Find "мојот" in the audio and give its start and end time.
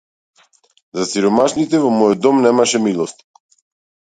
1.99-2.25